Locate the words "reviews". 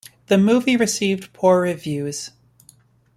1.61-2.31